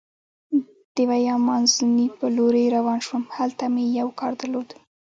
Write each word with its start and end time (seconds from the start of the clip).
د 0.95 0.97
ویا 1.09 1.35
مانزوني 1.47 2.07
په 2.17 2.25
لورې 2.37 2.65
روان 2.75 2.99
شوم، 3.07 3.23
هلته 3.37 3.63
مې 3.73 3.83
یو 3.99 4.07
کار 4.19 4.31
درلود. 4.39 4.69